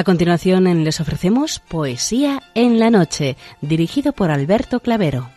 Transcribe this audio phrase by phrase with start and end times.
[0.00, 5.28] A continuación les ofrecemos Poesía en la Noche, dirigido por Alberto Clavero.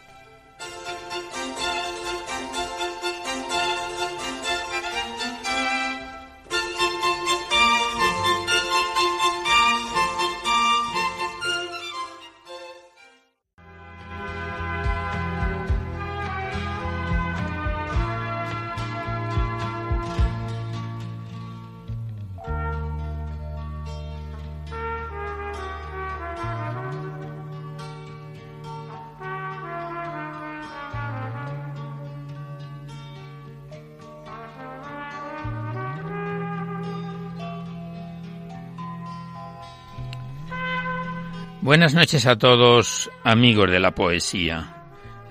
[41.74, 44.76] Buenas noches a todos, amigos de la poesía.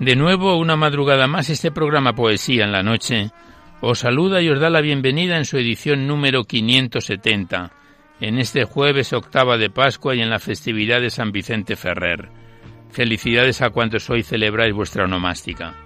[0.00, 3.30] De nuevo, una madrugada más, este programa Poesía en la Noche
[3.80, 7.70] os saluda y os da la bienvenida en su edición número 570,
[8.20, 12.28] en este jueves octava de Pascua y en la festividad de San Vicente Ferrer.
[12.90, 15.76] Felicidades a cuantos hoy celebráis vuestra onomástica.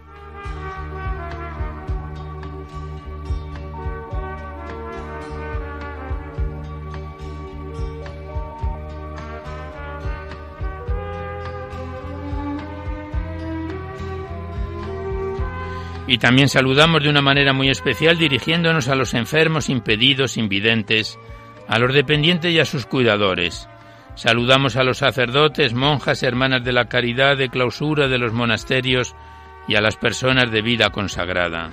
[16.06, 21.18] Y también saludamos de una manera muy especial dirigiéndonos a los enfermos, impedidos, invidentes,
[21.68, 23.68] a los dependientes y a sus cuidadores.
[24.14, 29.14] Saludamos a los sacerdotes, monjas, hermanas de la caridad, de clausura de los monasterios
[29.68, 31.72] y a las personas de vida consagrada.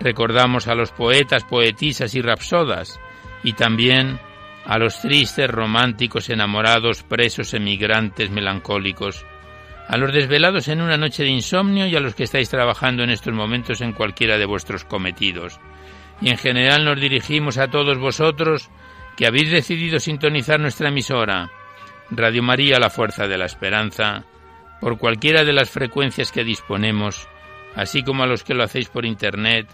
[0.00, 3.00] Recordamos a los poetas, poetisas y rapsodas
[3.42, 4.20] y también
[4.64, 9.24] a los tristes, románticos, enamorados, presos, emigrantes, melancólicos,
[9.88, 13.10] a los desvelados en una noche de insomnio y a los que estáis trabajando en
[13.10, 15.60] estos momentos en cualquiera de vuestros cometidos.
[16.20, 18.70] Y en general nos dirigimos a todos vosotros
[19.16, 21.50] que habéis decidido sintonizar nuestra emisora,
[22.10, 24.24] Radio María La Fuerza de la Esperanza,
[24.80, 27.28] por cualquiera de las frecuencias que disponemos,
[27.74, 29.68] así como a los que lo hacéis por Internet,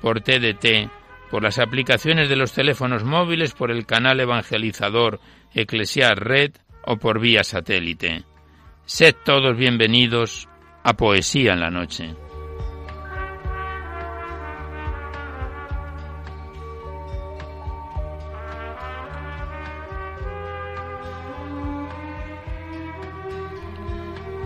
[0.00, 0.90] por TDT,
[1.30, 5.20] por las aplicaciones de los teléfonos móviles, por el canal evangelizador
[5.54, 6.52] Eclesiar Red
[6.84, 8.24] o por vía satélite.
[8.86, 10.46] Sed todos bienvenidos
[10.82, 12.14] a Poesía en la Noche.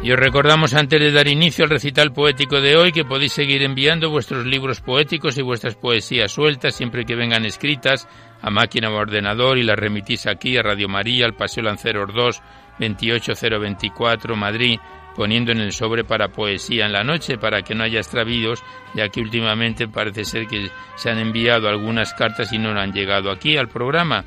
[0.04, 3.62] Y os recordamos antes de dar inicio al recital poético de hoy que podéis seguir
[3.65, 8.09] enviando vuestros libros poéticos y vuestras poesías sueltas siempre que vengan escritas
[8.41, 12.41] a máquina o ordenador y las remitís aquí a Radio María, al Paseo Lanceros 2,
[12.78, 14.78] 28024 Madrid,
[15.15, 18.62] poniendo en el sobre para poesía en la noche para que no haya extravíos,
[18.94, 23.31] ya que últimamente parece ser que se han enviado algunas cartas y no han llegado
[23.31, 24.25] aquí al programa.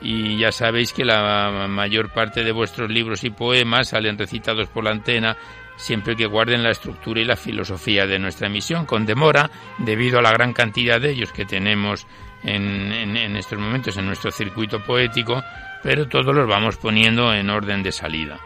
[0.00, 4.84] Y ya sabéis que la mayor parte de vuestros libros y poemas salen recitados por
[4.84, 5.36] la antena
[5.76, 10.22] siempre que guarden la estructura y la filosofía de nuestra emisión, con demora, debido a
[10.22, 12.06] la gran cantidad de ellos que tenemos
[12.42, 15.42] en, en estos momentos en nuestro circuito poético,
[15.84, 18.40] pero todos los vamos poniendo en orden de salida.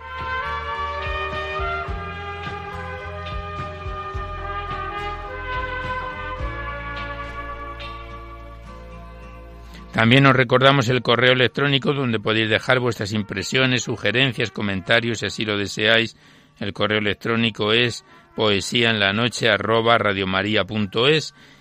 [9.92, 15.44] También os recordamos el correo electrónico donde podéis dejar vuestras impresiones, sugerencias, comentarios, si así
[15.44, 16.16] lo deseáis.
[16.58, 18.04] El correo electrónico es
[18.34, 19.48] poesía en la noche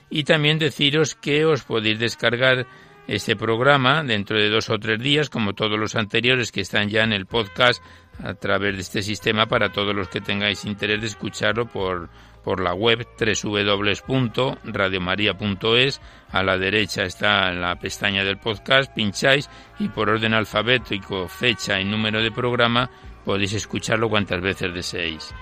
[0.09, 2.65] y también deciros que os podéis descargar
[3.07, 7.03] este programa dentro de dos o tres días, como todos los anteriores que están ya
[7.03, 7.83] en el podcast
[8.23, 12.09] a través de este sistema para todos los que tengáis interés de escucharlo por,
[12.43, 16.01] por la web www.radiomaria.es.
[16.31, 19.49] A la derecha está la pestaña del podcast, pincháis
[19.79, 22.89] y por orden alfabético, fecha y número de programa
[23.27, 25.35] podéis escucharlo cuantas veces deseéis.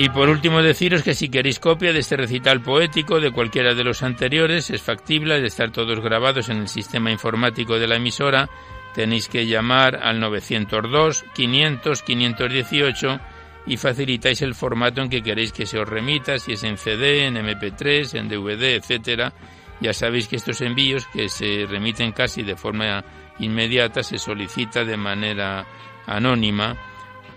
[0.00, 3.84] Y por último deciros que si queréis copia de este recital poético de cualquiera de
[3.84, 8.48] los anteriores, es factible de estar todos grabados en el sistema informático de la emisora,
[8.94, 13.20] tenéis que llamar al 902 500 518
[13.66, 17.26] y facilitáis el formato en que queréis que se os remita, si es en CD,
[17.26, 19.34] en MP3, en DVD, etcétera.
[19.82, 23.04] Ya sabéis que estos envíos que se remiten casi de forma
[23.38, 25.66] inmediata se solicita de manera
[26.06, 26.89] anónima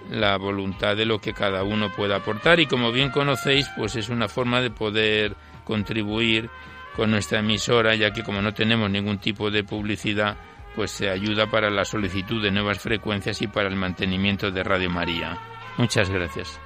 [0.10, 4.10] la voluntad de lo que cada uno pueda aportar y como bien conocéis, pues es
[4.10, 6.50] una forma de poder contribuir
[6.96, 10.38] con nuestra emisora, ya que como no tenemos ningún tipo de publicidad,
[10.76, 14.90] pues se ayuda para la solicitud de nuevas frecuencias y para el mantenimiento de Radio
[14.90, 15.38] María.
[15.78, 16.60] Muchas gracias.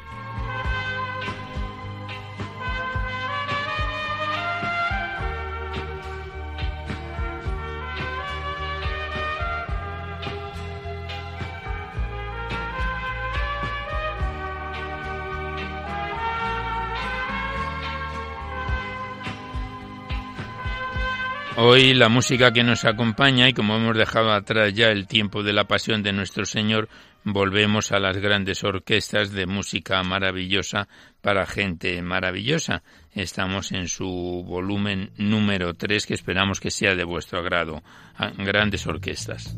[21.70, 25.52] Hoy la música que nos acompaña y como hemos dejado atrás ya el tiempo de
[25.52, 26.88] la pasión de nuestro Señor,
[27.26, 30.88] volvemos a las grandes orquestas de música maravillosa
[31.20, 32.84] para gente maravillosa.
[33.12, 37.84] Estamos en su volumen número 3 que esperamos que sea de vuestro agrado.
[38.16, 39.58] Ah, grandes orquestas.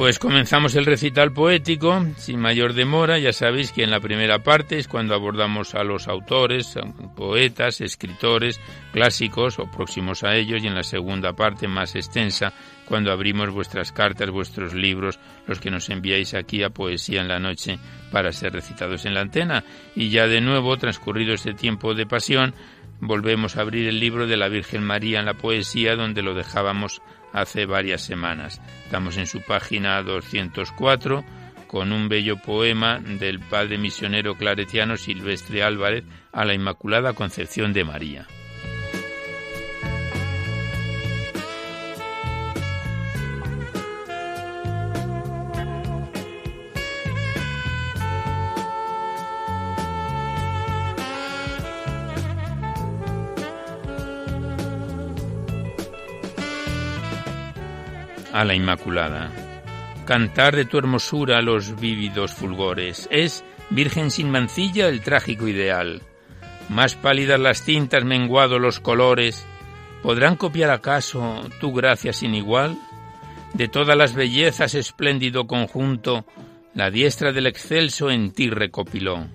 [0.00, 3.18] Pues comenzamos el recital poético, sin mayor demora.
[3.18, 6.74] Ya sabéis que en la primera parte es cuando abordamos a los autores,
[7.14, 8.58] poetas, escritores,
[8.94, 12.54] clásicos o próximos a ellos, y en la segunda parte, más extensa,
[12.86, 17.38] cuando abrimos vuestras cartas, vuestros libros, los que nos enviáis aquí a Poesía en la
[17.38, 17.78] Noche
[18.10, 19.64] para ser recitados en la antena.
[19.94, 22.54] Y ya de nuevo, transcurrido este tiempo de pasión,
[23.00, 27.02] volvemos a abrir el libro de la Virgen María en la poesía, donde lo dejábamos
[27.32, 28.60] hace varias semanas.
[28.84, 31.24] Estamos en su página 204
[31.66, 37.84] con un bello poema del padre misionero claretiano Silvestre Álvarez a la Inmaculada Concepción de
[37.84, 38.26] María.
[58.32, 59.30] A la Inmaculada.
[60.06, 63.08] Cantar de tu hermosura los vívidos fulgores.
[63.10, 66.02] Es, Virgen sin mancilla, el trágico ideal.
[66.68, 69.46] Más pálidas las tintas, menguado los colores.
[70.02, 72.76] ¿Podrán copiar acaso tu gracia sin igual?
[73.54, 76.24] De todas las bellezas espléndido conjunto,
[76.74, 79.26] la diestra del excelso en ti recopiló.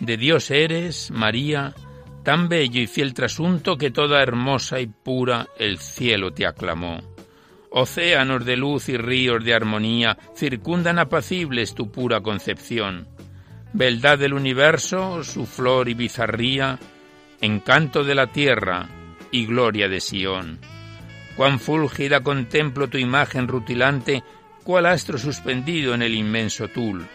[0.00, 1.74] De Dios eres, María,
[2.22, 7.15] tan bello y fiel trasunto que toda hermosa y pura el cielo te aclamó.
[7.70, 13.08] Océanos de luz y ríos de armonía circundan apacibles tu pura concepción.
[13.72, 16.78] Beldad del universo, su flor y bizarría,
[17.40, 18.88] encanto de la tierra
[19.30, 20.58] y gloria de Sión.
[21.36, 24.22] Cuán fúlgida contemplo tu imagen rutilante,
[24.64, 27.06] cual astro suspendido en el inmenso tul.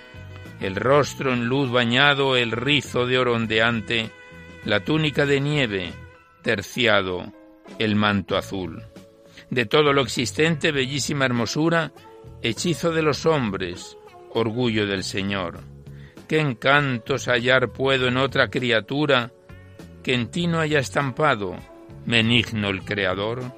[0.59, 4.11] El rostro en luz bañado, el rizo de oro ondeante,
[4.63, 5.91] la túnica de nieve,
[6.43, 7.33] terciado,
[7.79, 8.83] el manto azul
[9.51, 11.91] de todo lo existente, bellísima hermosura,
[12.41, 13.97] hechizo de los hombres,
[14.31, 15.59] orgullo del Señor.
[16.27, 19.31] ¿Qué encantos hallar puedo en otra criatura
[20.03, 21.57] que en ti no haya estampado,
[22.05, 23.53] menigno el Creador?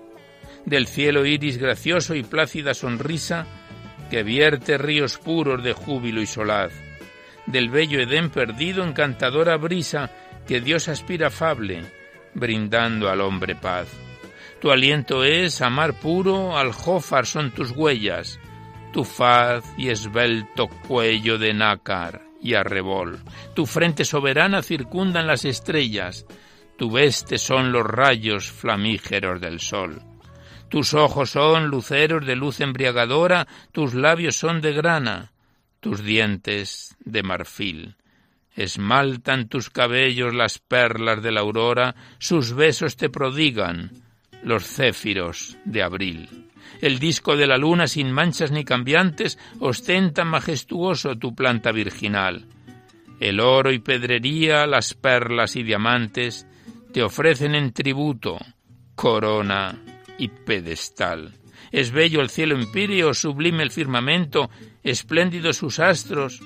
[0.65, 3.45] Del cielo iris gracioso y plácida sonrisa
[4.09, 6.73] que vierte ríos puros de júbilo y solaz.
[7.45, 10.09] Del bello Edén perdido encantadora brisa
[10.47, 11.83] que Dios aspira afable,
[12.33, 13.87] brindando al hombre paz.
[14.63, 18.39] Tu aliento es amar puro, aljófar son tus huellas,
[18.93, 23.19] tu faz y esbelto cuello de nácar y arrebol.
[23.53, 26.25] Tu frente soberana circundan las estrellas,
[26.77, 30.01] tu veste son los rayos flamígeros del sol.
[30.69, 35.33] Tus ojos son luceros de luz embriagadora, tus labios son de grana,
[35.81, 37.97] tus dientes de marfil.
[38.55, 44.02] Esmaltan tus cabellos las perlas de la aurora, sus besos te prodigan,
[44.43, 46.49] los céfiros de abril.
[46.81, 52.45] El disco de la luna sin manchas ni cambiantes ostenta majestuoso tu planta virginal.
[53.19, 56.45] El oro y pedrería, las perlas y diamantes
[56.91, 58.37] te ofrecen en tributo
[58.95, 59.81] corona
[60.17, 61.33] y pedestal.
[61.71, 64.49] Es bello el cielo empíreo, sublime el firmamento,
[64.83, 66.41] espléndidos sus astros,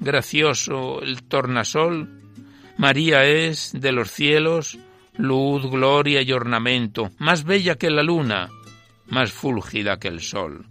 [0.00, 2.22] gracioso el tornasol.
[2.76, 4.78] María es de los cielos
[5.18, 8.48] luz, gloria y ornamento, más bella que la luna,
[9.08, 10.66] más fúlgida que el sol.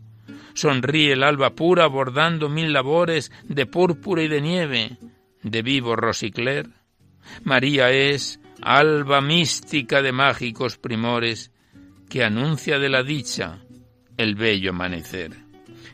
[0.54, 4.98] Sonríe el alba pura bordando mil labores de púrpura y de nieve,
[5.44, 6.70] de vivo rosicler.
[7.44, 11.52] María es alba mística de mágicos primores
[12.10, 13.60] que anuncia de la dicha
[14.18, 15.32] el bello amanecer.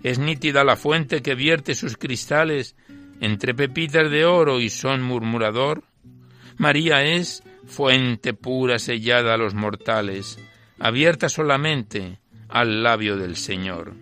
[0.03, 2.75] Es nítida la fuente que vierte sus cristales
[3.19, 5.83] entre pepitas de oro y son murmurador.
[6.57, 10.37] María es fuente pura sellada a los mortales,
[10.77, 13.93] abierta solamente al labio del Señor.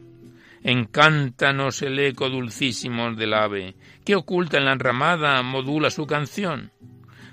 [0.64, 6.72] Encántanos el eco dulcísimo del ave, que oculta en la enramada modula su canción.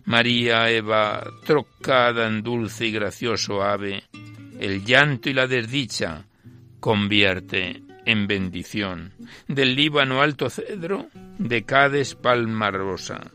[0.05, 4.05] María Eva, trocada en dulce y gracioso ave,
[4.61, 6.27] el llanto y la desdicha
[6.79, 9.15] convierte en bendición.
[9.49, 13.33] Del Líbano alto cedro, de Cades palma rosa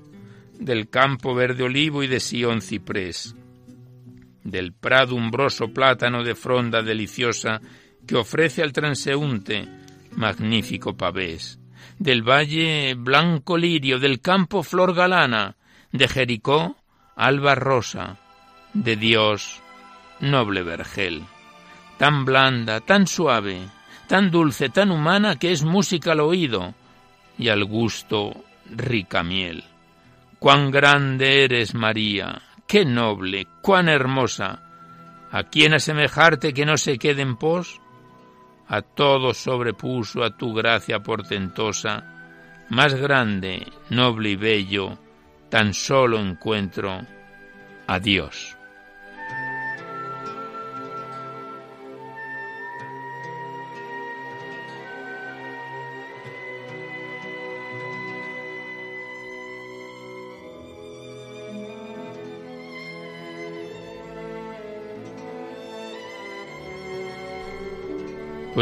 [0.61, 3.35] del campo verde olivo y de Sion ciprés,
[4.43, 7.61] del prado umbroso plátano de fronda deliciosa
[8.05, 9.67] que ofrece al transeúnte
[10.15, 11.59] magnífico pavés,
[11.97, 15.57] del valle blanco lirio, del campo flor galana,
[15.91, 16.77] de Jericó
[17.15, 18.19] alba rosa,
[18.73, 19.61] de Dios
[20.19, 21.23] noble vergel,
[21.97, 23.61] tan blanda, tan suave,
[24.07, 26.75] tan dulce, tan humana que es música al oído
[27.39, 29.63] y al gusto rica miel.
[30.41, 34.63] Cuán grande eres, María, qué noble, cuán hermosa.
[35.29, 37.79] ¿A quién asemejarte que no se quede en pos?
[38.67, 44.97] A todo sobrepuso a tu gracia portentosa, más grande, noble y bello,
[45.51, 47.01] tan solo encuentro
[47.85, 48.57] a Dios.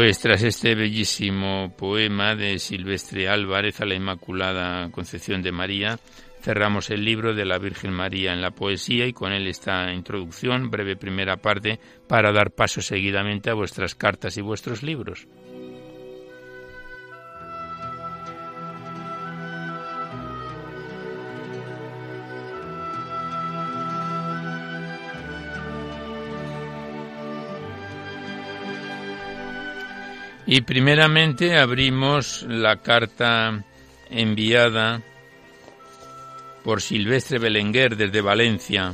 [0.00, 5.98] Pues tras este bellísimo poema de Silvestre Álvarez a la Inmaculada Concepción de María,
[6.40, 10.70] cerramos el libro de la Virgen María en la poesía y con él esta introducción,
[10.70, 15.28] breve primera parte, para dar paso seguidamente a vuestras cartas y vuestros libros.
[30.52, 33.62] Y primeramente abrimos la carta
[34.10, 35.00] enviada
[36.64, 38.92] por Silvestre Belenguer desde Valencia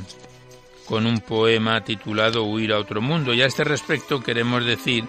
[0.85, 3.33] con un poema titulado Huir a otro mundo.
[3.33, 5.05] Y a este respecto queremos decir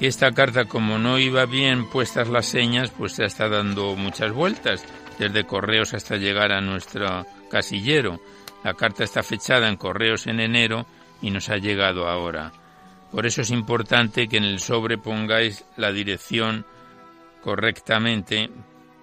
[0.00, 4.32] que esta carta, como no iba bien puestas las señas, pues se está dando muchas
[4.32, 4.82] vueltas,
[5.18, 8.18] desde correos hasta llegar a nuestro casillero.
[8.64, 10.86] La carta está fechada en correos en enero
[11.20, 12.50] y nos ha llegado ahora.
[13.10, 16.66] Por eso es importante que en el sobre pongáis la dirección
[17.42, 18.50] correctamente,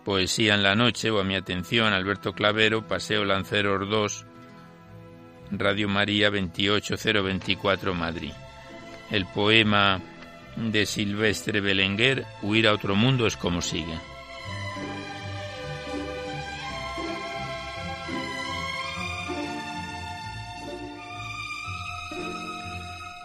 [0.03, 4.25] Poesía en la Noche o a mi atención, Alberto Clavero, Paseo Lanceros 2,
[5.51, 8.33] Radio María 28024 Madrid.
[9.10, 10.01] El poema
[10.57, 13.98] de Silvestre Belenguer, Huir a otro mundo, es como sigue.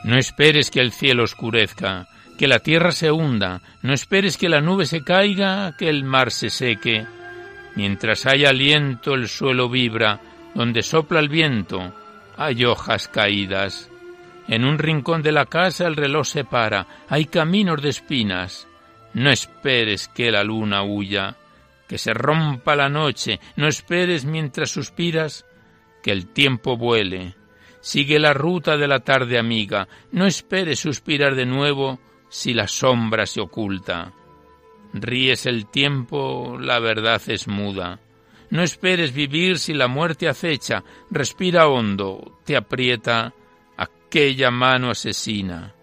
[0.09, 4.63] No esperes que el cielo oscurezca, que la tierra se hunda, no esperes que la
[4.63, 7.07] nube se caiga, que el mar se seque.
[7.75, 10.19] Mientras hay aliento el suelo vibra,
[10.55, 11.93] donde sopla el viento,
[12.39, 13.91] hay hojas caídas.
[14.49, 18.67] En un rincón de la casa el reloj se para, hay caminos de espinas.
[19.13, 21.37] No esperes que la luna huya,
[21.87, 25.45] que se rompa la noche, no esperes mientras suspiras
[26.03, 27.35] que el tiempo vuele,
[27.89, 33.25] Sigue la ruta de la tarde amiga, no esperes suspirar de nuevo si la sombra
[33.25, 34.13] se oculta.
[34.93, 37.99] Ríes el tiempo, la verdad es muda.
[38.51, 43.33] No esperes vivir si la muerte acecha, respira hondo, te aprieta
[43.79, 45.75] aquella mano asesina.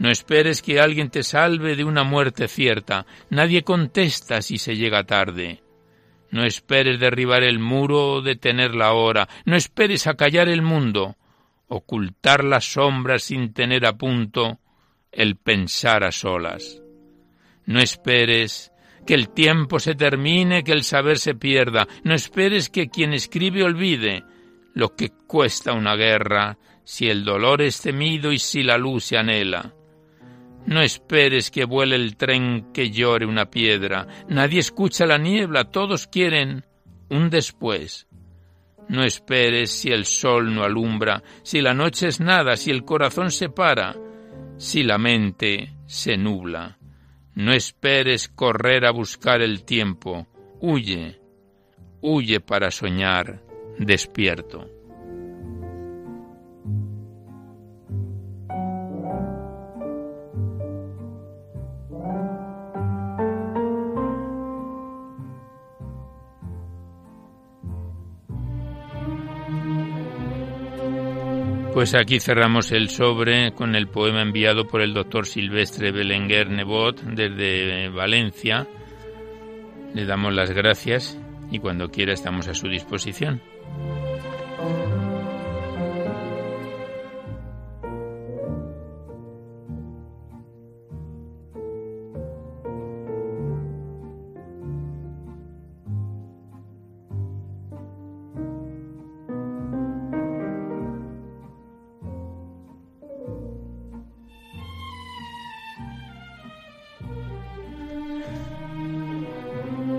[0.00, 5.04] No esperes que alguien te salve de una muerte cierta, nadie contesta si se llega
[5.04, 5.62] tarde.
[6.32, 11.14] No esperes derribar el muro detener la hora, no esperes acallar el mundo,
[11.72, 14.60] ocultar las sombras sin tener a punto
[15.10, 16.82] el pensar a solas.
[17.64, 18.72] No esperes
[19.06, 21.88] que el tiempo se termine, que el saber se pierda.
[22.04, 24.24] No esperes que quien escribe olvide
[24.74, 29.16] lo que cuesta una guerra, si el dolor es temido y si la luz se
[29.16, 29.74] anhela.
[30.66, 34.06] No esperes que vuele el tren que llore una piedra.
[34.28, 36.64] Nadie escucha la niebla, todos quieren
[37.08, 38.06] un después.
[38.88, 43.30] No esperes si el sol no alumbra, si la noche es nada, si el corazón
[43.30, 43.96] se para,
[44.56, 46.78] si la mente se nubla.
[47.34, 50.26] No esperes correr a buscar el tiempo,
[50.60, 51.20] huye,
[52.02, 53.42] huye para soñar
[53.78, 54.68] despierto.
[71.74, 77.00] Pues aquí cerramos el sobre con el poema enviado por el doctor Silvestre Belenguer Nebot
[77.00, 78.66] desde Valencia.
[79.94, 81.18] Le damos las gracias
[81.50, 83.40] y cuando quiera estamos a su disposición.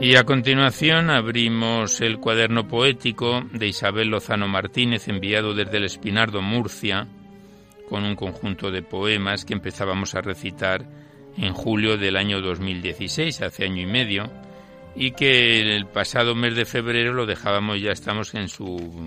[0.03, 6.41] Y a continuación abrimos el cuaderno poético de Isabel Lozano Martínez, enviado desde el Espinardo,
[6.41, 7.07] Murcia,
[7.87, 10.85] con un conjunto de poemas que empezábamos a recitar
[11.37, 14.29] en julio del año 2016, hace año y medio,
[14.93, 19.05] y que el pasado mes de febrero lo dejábamos, ya estamos en su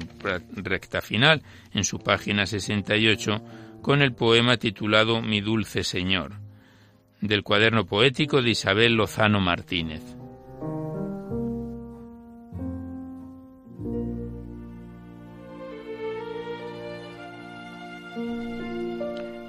[0.55, 1.43] recta final,
[1.75, 3.43] en su página 68,
[3.83, 6.33] con el poema titulado Mi dulce Señor,
[7.21, 10.01] del cuaderno poético de Isabel Lozano Martínez.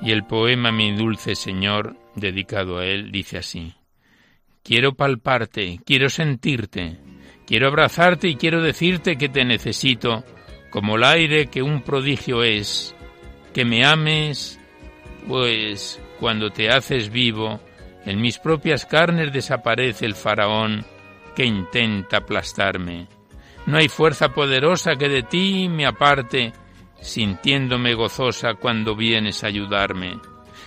[0.07, 3.73] Y el poema Mi dulce Señor, dedicado a él, dice así.
[4.63, 6.97] Quiero palparte, quiero sentirte,
[7.45, 10.23] quiero abrazarte y quiero decirte que te necesito,
[10.69, 12.95] como el aire que un prodigio es,
[13.53, 14.61] que me ames,
[15.27, 17.59] pues cuando te haces vivo,
[18.05, 20.85] en mis propias carnes desaparece el faraón
[21.35, 23.09] que intenta aplastarme.
[23.65, 26.53] No hay fuerza poderosa que de ti me aparte,
[27.01, 30.19] sintiéndome gozosa cuando vienes a ayudarme.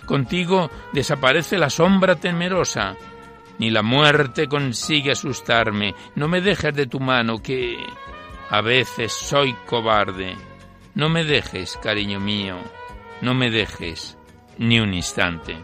[0.06, 2.96] Contigo desaparece la sombra temerosa,
[3.58, 5.94] ni la muerte consigue asustarme.
[6.14, 7.76] No me dejes de tu mano, que
[8.49, 10.37] a veces soy cobarde.
[10.94, 12.56] No me dejes, cariño mío,
[13.21, 14.19] no me dejes
[14.58, 15.56] ni un instante.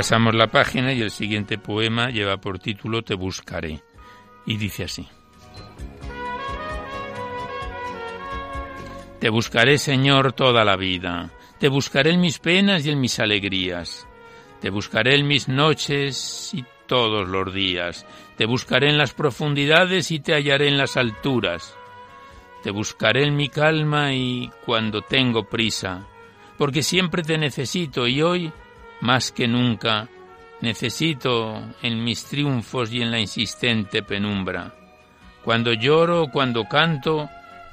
[0.00, 3.82] Pasamos la página y el siguiente poema lleva por título Te buscaré
[4.46, 5.06] y dice así.
[9.20, 11.30] Te buscaré, Señor, toda la vida.
[11.58, 14.08] Te buscaré en mis penas y en mis alegrías.
[14.62, 18.06] Te buscaré en mis noches y todos los días.
[18.38, 21.76] Te buscaré en las profundidades y te hallaré en las alturas.
[22.62, 26.06] Te buscaré en mi calma y cuando tengo prisa,
[26.56, 28.50] porque siempre te necesito y hoy
[29.00, 30.08] más que nunca
[30.60, 34.74] necesito en mis triunfos y en la insistente penumbra,
[35.42, 37.28] cuando lloro, cuando canto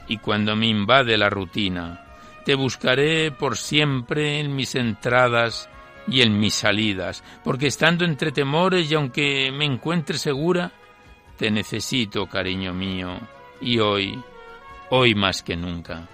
[0.08, 2.06] y cuando me invade la rutina.
[2.46, 5.70] Te buscaré por siempre en mis entradas
[6.08, 10.72] y en mis salidas, porque estando entre temores y aunque me encuentre segura,
[11.36, 13.20] te necesito, cariño mío,
[13.60, 14.24] y hoy,
[14.90, 16.08] hoy más que nunca.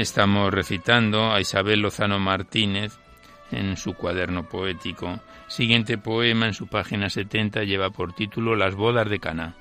[0.00, 2.98] Estamos recitando a Isabel Lozano Martínez
[3.52, 5.20] en su cuaderno poético.
[5.46, 9.56] Siguiente poema en su página 70 lleva por título Las bodas de Caná.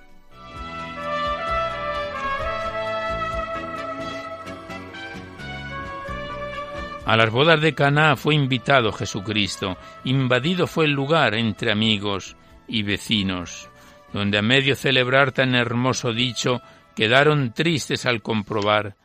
[7.05, 9.75] A las bodas de Caná fue invitado Jesucristo,
[10.05, 13.69] invadido fue el lugar entre amigos y vecinos,
[14.13, 16.61] donde a medio celebrar tan hermoso dicho
[16.95, 18.95] quedaron tristes al comprobar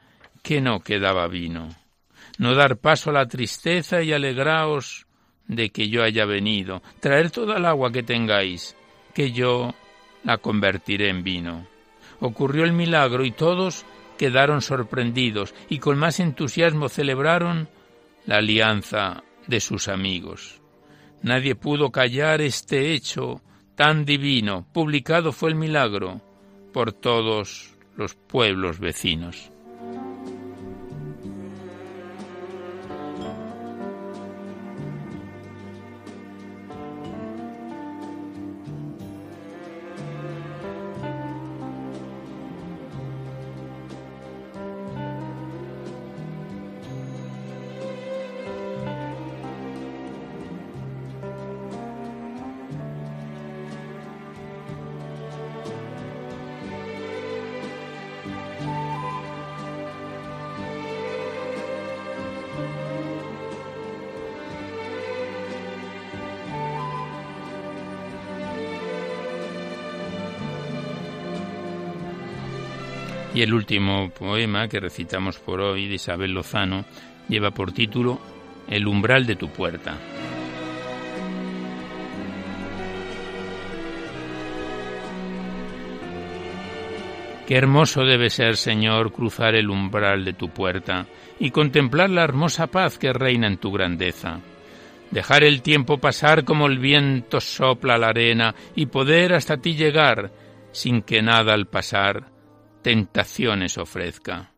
[0.45, 1.71] que no quedaba vino.
[2.39, 5.07] No dar paso a la tristeza y alegraos
[5.49, 8.77] de que yo haya venido, traer toda el agua que tengáis,
[9.15, 9.75] que yo
[10.23, 11.67] la convertiré en vino.
[12.21, 13.87] Ocurrió el milagro y todos
[14.19, 17.69] quedaron sorprendidos y con más entusiasmo celebraron
[18.27, 20.61] la alianza de sus amigos.
[21.23, 23.41] Nadie pudo callar este hecho
[23.77, 24.67] tan divino.
[24.75, 26.21] Publicado fue el milagro
[26.75, 29.54] por todos los pueblos vecinos.
[73.35, 76.85] Y el último poema que recitamos por hoy de Isabel Lozano
[77.29, 78.21] lleva por título
[78.69, 79.99] el umbral de tu puerta.
[87.45, 91.07] Qué hermoso debe ser, Señor, cruzar el umbral de tu puerta
[91.41, 94.41] y contemplar la hermosa paz que reina en tu grandeza.
[95.11, 100.31] Dejar el tiempo pasar como el viento sopla la arena y poder hasta ti llegar
[100.71, 102.34] sin que nada al pasar
[102.85, 104.51] tentaciones ofrezca.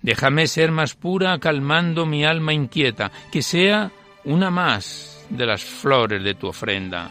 [0.00, 3.90] Déjame ser más pura calmando mi alma inquieta, que sea
[4.24, 7.10] una más de las flores de tu ofrenda.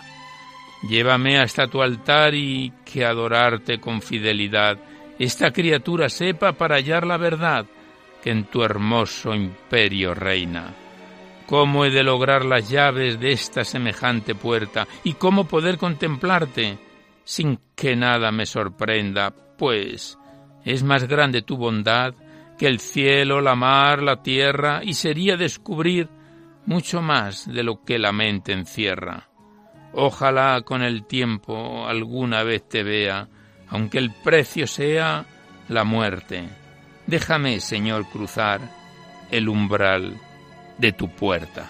[0.90, 4.78] Llévame hasta tu altar y que adorarte con fidelidad
[5.20, 7.66] esta criatura sepa para hallar la verdad
[8.24, 10.74] que en tu hermoso imperio reina.
[11.46, 16.80] ¿Cómo he de lograr las llaves de esta semejante puerta y cómo poder contemplarte
[17.26, 19.34] sin que nada me sorprenda?
[19.58, 20.18] Pues
[20.66, 22.14] es más grande tu bondad
[22.58, 26.10] que el cielo, la mar, la tierra, y sería descubrir
[26.66, 29.30] mucho más de lo que la mente encierra.
[29.94, 33.28] Ojalá con el tiempo alguna vez te vea
[33.74, 35.26] aunque el precio sea
[35.68, 36.48] la muerte.
[37.08, 38.62] Déjame, Señor, cruzar
[39.32, 40.16] el umbral
[40.78, 41.70] de tu puerta.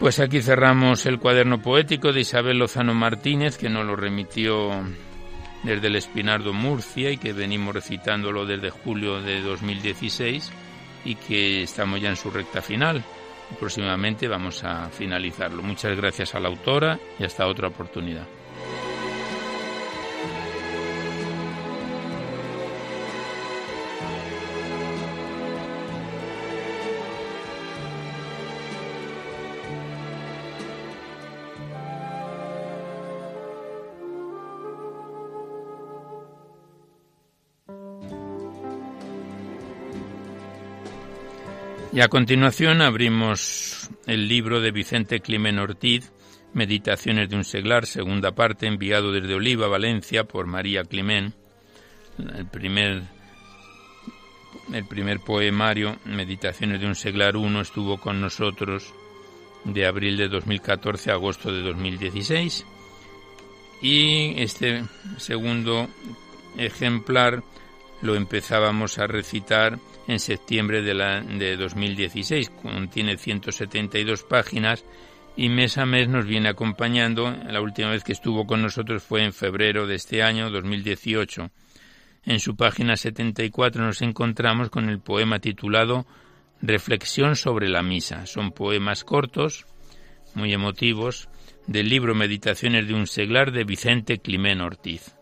[0.00, 4.70] Pues aquí cerramos el cuaderno poético de Isabel Lozano Martínez, que nos lo remitió
[5.62, 10.50] desde el Espinardo Murcia y que venimos recitándolo desde julio de 2016
[11.04, 13.04] y que estamos ya en su recta final.
[13.58, 15.62] próximamente vamos a finalizarlo.
[15.62, 18.26] Muchas gracias a la autora y hasta otra oportunidad.
[42.00, 46.10] A continuación abrimos el libro de Vicente Climen Ortiz,
[46.54, 51.34] Meditaciones de un seglar, segunda parte, enviado desde Oliva, Valencia, por María Climen.
[52.18, 53.02] El primer,
[54.72, 58.94] el primer poemario, Meditaciones de un seglar 1, estuvo con nosotros
[59.64, 62.64] de abril de 2014 a agosto de 2016.
[63.82, 64.84] Y este
[65.18, 65.86] segundo
[66.56, 67.42] ejemplar
[68.00, 72.50] lo empezábamos a recitar en septiembre de, la, de 2016.
[72.50, 74.84] Contiene 172 páginas
[75.36, 77.30] y mes a mes nos viene acompañando.
[77.30, 81.50] La última vez que estuvo con nosotros fue en febrero de este año, 2018.
[82.24, 86.06] En su página 74 nos encontramos con el poema titulado
[86.60, 88.26] Reflexión sobre la misa.
[88.26, 89.66] Son poemas cortos,
[90.34, 91.28] muy emotivos,
[91.66, 95.14] del libro Meditaciones de un seglar de Vicente Climén Ortiz.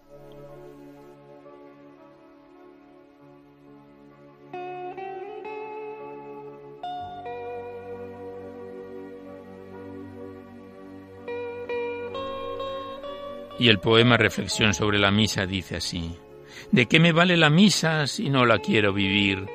[13.59, 16.16] Y el poema Reflexión sobre la misa dice así,
[16.71, 19.47] ¿De qué me vale la misa si no la quiero vivir?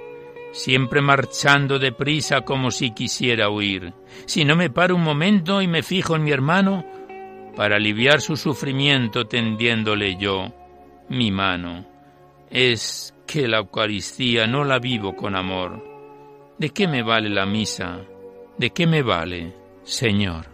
[0.52, 3.94] Siempre marchando deprisa como si quisiera huir.
[4.26, 6.86] Si no me paro un momento y me fijo en mi hermano,
[7.56, 10.54] para aliviar su sufrimiento tendiéndole yo
[11.10, 11.86] mi mano.
[12.50, 15.84] Es que la Eucaristía no la vivo con amor.
[16.58, 18.02] ¿De qué me vale la misa?
[18.58, 20.53] ¿De qué me vale, Señor?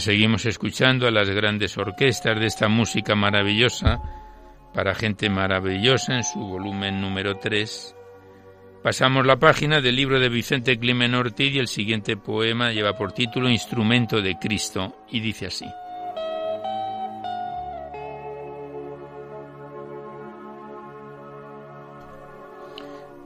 [0.00, 4.00] Seguimos escuchando a las grandes orquestas de esta música maravillosa,
[4.72, 7.94] para gente maravillosa en su volumen número 3.
[8.82, 13.12] Pasamos la página del libro de Vicente Climen Ortiz y el siguiente poema lleva por
[13.12, 15.66] título Instrumento de Cristo y dice así.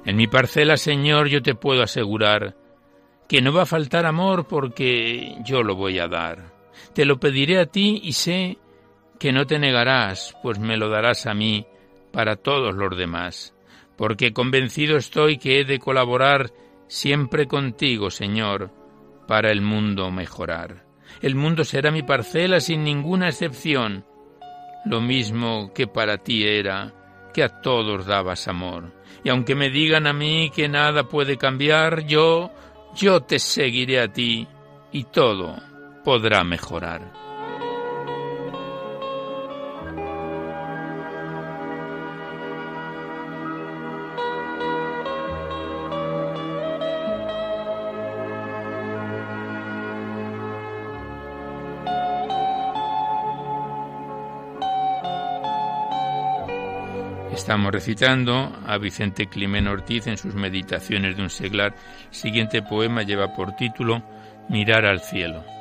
[0.05, 2.57] En mi parcela, Señor, yo te puedo asegurar
[3.29, 6.56] que no va a faltar amor porque yo lo voy a dar.
[6.95, 8.59] Te lo pediré a ti y sé
[9.19, 11.67] que no te negarás, pues me lo darás a mí
[12.13, 13.55] para todos los demás,
[13.97, 16.51] porque convencido estoy que he de colaborar
[16.89, 18.71] siempre contigo, Señor,
[19.27, 20.85] para el mundo mejorar.
[21.21, 24.05] El mundo será mi parcela sin ninguna excepción.
[24.85, 26.95] lo mismo que para ti era,
[27.35, 28.93] que a todos dabas amor.
[29.25, 32.53] Y aunque me digan a mí que nada puede cambiar, yo,
[32.95, 34.47] yo te seguiré a ti
[34.93, 35.57] y todo
[36.07, 37.03] podrá mejorar.
[57.33, 61.75] Estamos recitando a Vicente Climen Ortiz en sus Meditaciones de un seglar.
[62.11, 64.05] El siguiente poema lleva por título
[64.49, 65.57] Mirar al cielo.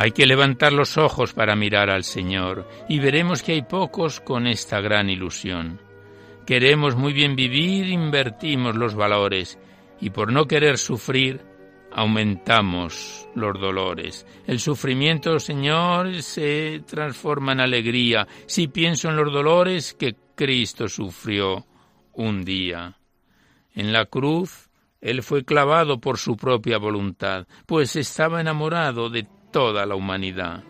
[0.00, 4.46] Hay que levantar los ojos para mirar al Señor y veremos que hay pocos con
[4.46, 5.80] esta gran ilusión.
[6.46, 9.58] Queremos muy bien vivir, invertimos los valores
[10.00, 11.40] y por no querer sufrir,
[11.90, 14.24] aumentamos los dolores.
[14.46, 21.66] El sufrimiento, Señor, se transforma en alegría si pienso en los dolores que Cristo sufrió
[22.12, 22.96] un día.
[23.74, 29.86] En la cruz, Él fue clavado por su propia voluntad, pues estaba enamorado de toda
[29.86, 30.62] la humanidad.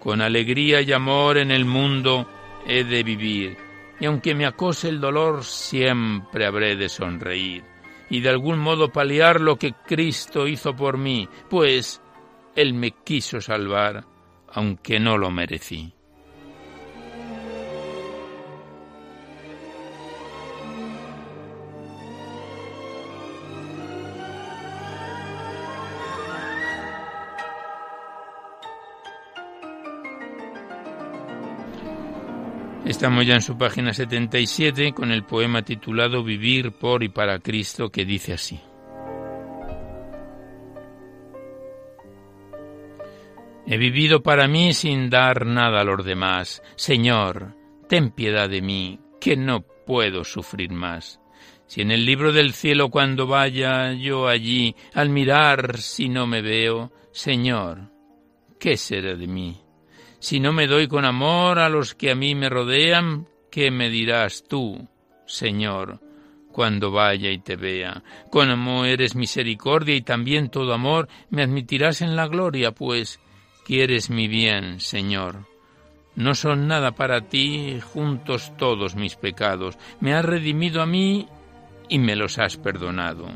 [0.00, 2.28] Con alegría y amor en el mundo
[2.66, 3.56] he de vivir,
[4.00, 7.74] y aunque me acose el dolor, siempre habré de sonreír
[8.10, 12.00] y de algún modo paliar lo que Cristo hizo por mí, pues
[12.54, 14.04] Él me quiso salvar,
[14.52, 15.92] aunque no lo merecí.
[32.84, 37.90] Estamos ya en su página 77 con el poema titulado Vivir por y para Cristo
[37.90, 38.60] que dice así.
[43.66, 46.62] He vivido para mí sin dar nada a los demás.
[46.76, 47.56] Señor,
[47.88, 51.22] ten piedad de mí, que no puedo sufrir más.
[51.66, 56.42] Si en el libro del cielo cuando vaya yo allí, al mirar si no me
[56.42, 57.90] veo, Señor,
[58.60, 59.63] ¿qué será de mí?
[60.24, 63.90] Si no me doy con amor a los que a mí me rodean, ¿qué me
[63.90, 64.88] dirás tú,
[65.26, 66.00] Señor,
[66.50, 68.02] cuando vaya y te vea?
[68.30, 73.20] Con amor eres misericordia y también todo amor me admitirás en la gloria, pues
[73.66, 75.46] quieres mi bien, Señor.
[76.16, 79.76] No son nada para ti juntos todos mis pecados.
[80.00, 81.28] Me has redimido a mí
[81.90, 83.28] y me los has perdonado.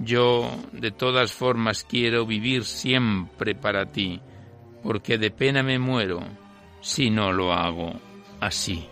[0.00, 4.20] Yo, de todas formas, quiero vivir siempre para ti
[4.82, 6.20] porque de pena me muero
[6.80, 7.92] si no lo hago
[8.40, 8.88] así.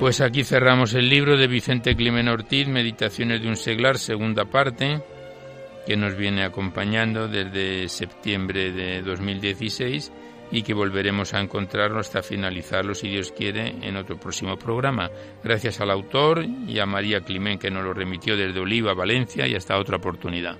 [0.00, 5.00] Pues aquí cerramos el libro de Vicente Climen Ortiz, Meditaciones de un seglar, segunda parte,
[5.86, 10.12] que nos viene acompañando desde septiembre de 2016
[10.54, 15.10] y que volveremos a encontrarlo hasta finalizarlo, si Dios quiere, en otro próximo programa.
[15.42, 19.56] Gracias al autor y a María Climén que nos lo remitió desde Oliva, Valencia, y
[19.56, 20.56] hasta otra oportunidad.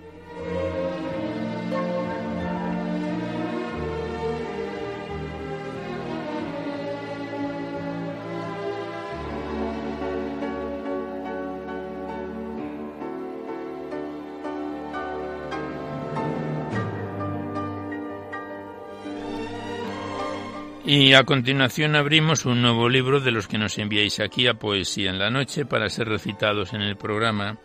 [20.86, 25.08] Y a continuación abrimos un nuevo libro de los que nos enviáis aquí a Poesía
[25.08, 27.56] en la Noche para ser recitados en el programa.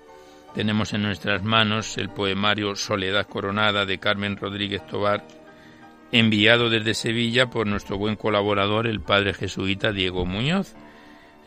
[0.56, 5.28] Tenemos en nuestras manos el poemario Soledad Coronada de Carmen Rodríguez Tobar,
[6.14, 10.74] enviado desde Sevilla por nuestro buen colaborador, el padre jesuita Diego Muñoz.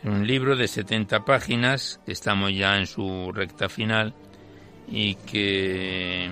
[0.03, 4.13] Es un libro de 70 páginas, que estamos ya en su recta final
[4.87, 6.29] y que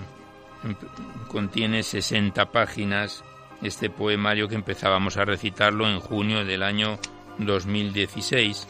[1.29, 3.23] contiene 60 páginas
[3.61, 6.99] este poemario que empezábamos a recitarlo en junio del año
[7.37, 8.67] 2016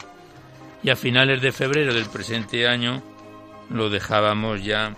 [0.82, 3.02] y a finales de febrero del presente año
[3.70, 4.96] lo dejábamos ya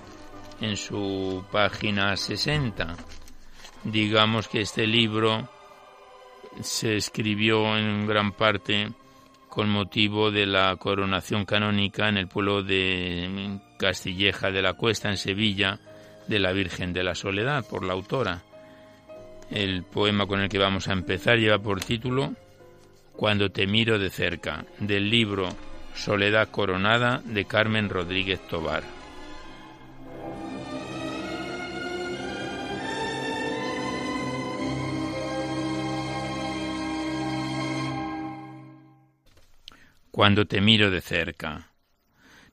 [0.61, 2.96] en su página 60.
[3.85, 5.48] Digamos que este libro
[6.61, 8.90] se escribió en gran parte
[9.48, 15.16] con motivo de la coronación canónica en el pueblo de Castilleja de la Cuesta, en
[15.16, 15.78] Sevilla,
[16.26, 18.42] de la Virgen de la Soledad, por la autora.
[19.55, 22.35] El poema con el que vamos a empezar lleva por título
[23.12, 25.49] Cuando te miro de cerca, del libro
[25.95, 28.83] Soledad Coronada de Carmen Rodríguez Tobar.
[40.11, 41.71] Cuando te miro de cerca.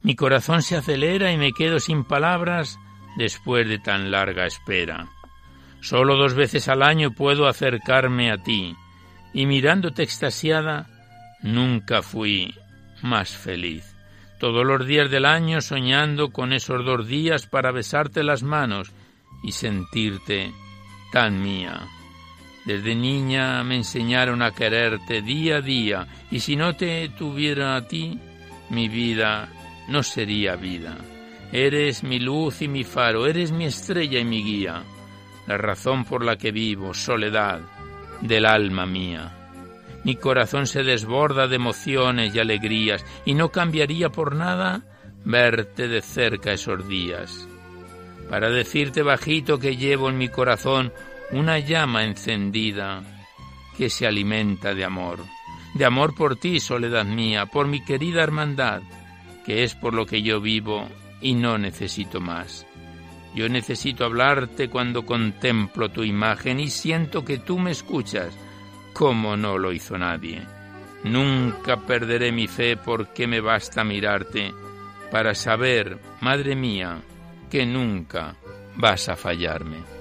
[0.02, 2.78] Mi corazón se acelera y me quedo sin palabras
[3.18, 5.10] después de tan larga espera.
[5.82, 8.76] Solo dos veces al año puedo acercarme a ti,
[9.34, 10.88] y mirándote extasiada,
[11.42, 12.54] nunca fui
[13.02, 13.96] más feliz.
[14.40, 18.92] Todos los días del año soñando con esos dos días para besarte las manos
[19.44, 20.52] y sentirte
[21.12, 21.88] tan mía.
[22.66, 27.88] Desde niña me enseñaron a quererte día a día, y si no te tuviera a
[27.88, 28.20] ti,
[28.70, 29.50] mi vida
[29.88, 30.96] no sería vida.
[31.52, 34.84] Eres mi luz y mi faro, eres mi estrella y mi guía,
[35.52, 37.60] la razón por la que vivo, soledad
[38.22, 39.34] del alma mía.
[40.06, 44.84] Mi corazón se desborda de emociones y alegrías, y no cambiaría por nada
[45.26, 47.50] verte de cerca esos días.
[48.30, 50.94] Para decirte bajito que llevo en mi corazón
[51.32, 53.04] una llama encendida
[53.78, 55.20] que se alimenta de amor,
[55.74, 58.84] de amor por ti, soledad mía, por mi querida hermandad,
[59.46, 60.88] que es por lo que yo vivo
[61.20, 62.66] y no necesito más.
[63.34, 68.34] Yo necesito hablarte cuando contemplo tu imagen y siento que tú me escuchas,
[68.94, 70.42] como no lo hizo nadie.
[71.04, 74.54] Nunca perderé mi fe porque me basta mirarte
[75.12, 77.02] para saber, Madre mía,
[77.50, 78.36] que nunca
[78.76, 80.01] vas a fallarme.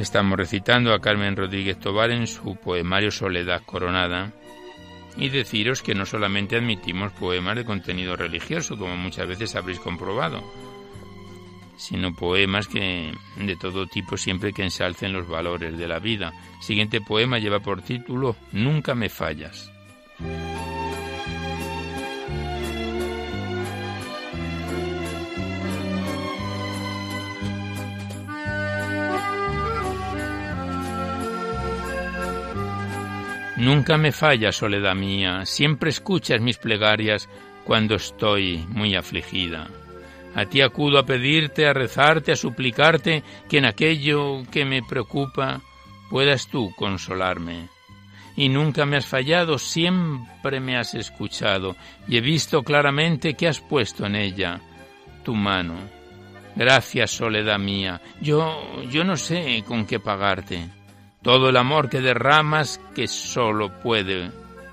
[0.00, 4.32] Estamos recitando a Carmen Rodríguez Tobar en su poemario Soledad Coronada
[5.18, 10.42] y deciros que no solamente admitimos poemas de contenido religioso, como muchas veces habréis comprobado,
[11.76, 16.32] sino poemas que de todo tipo siempre que ensalcen los valores de la vida.
[16.56, 19.70] El siguiente poema lleva por título Nunca me fallas.
[33.60, 37.28] Nunca me fallas, soledad mía, siempre escuchas mis plegarias
[37.64, 39.68] cuando estoy muy afligida.
[40.34, 45.60] A ti acudo a pedirte, a rezarte, a suplicarte que en aquello que me preocupa
[46.08, 47.68] puedas tú consolarme.
[48.34, 51.76] Y nunca me has fallado, siempre me has escuchado
[52.08, 54.58] y he visto claramente que has puesto en ella
[55.22, 55.74] tu mano.
[56.56, 58.00] Gracias, soledad mía.
[58.22, 60.79] Yo yo no sé con qué pagarte
[61.22, 64.30] todo el amor que derramas que solo puede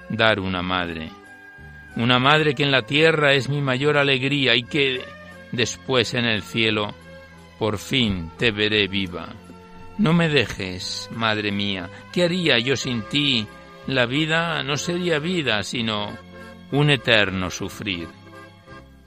[0.10, 1.10] dar una madre.
[1.96, 5.02] Una madre que en la tierra es mi mayor alegría y que
[5.52, 6.94] después en el cielo
[7.60, 9.30] por fin te veré viva.
[9.98, 13.48] No me dejes, madre mía, ¿qué haría yo sin ti?
[13.88, 16.16] La vida no sería vida, sino
[16.72, 18.08] un eterno sufrir.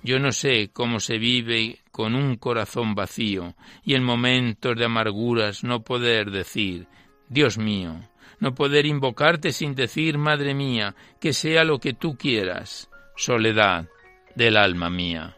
[0.03, 5.63] Yo no sé cómo se vive con un corazón vacío y en momentos de amarguras
[5.63, 6.87] no poder decir
[7.31, 7.95] Dios mío,
[8.41, 13.87] no poder invocarte sin decir, Madre mía, que sea lo que tú quieras, soledad
[14.35, 15.37] del alma mía.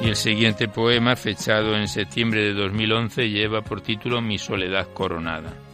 [0.00, 5.69] Y el siguiente poema, fechado en septiembre de 2011, lleva por título Mi soledad coronada.